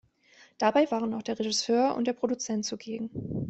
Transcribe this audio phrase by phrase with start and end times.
[0.57, 3.11] Dabei waren auch der Regisseur und der Produzent zugegen.